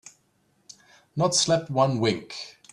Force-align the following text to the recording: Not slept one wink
Not 1.15 1.35
slept 1.35 1.69
one 1.69 1.99
wink 1.99 2.57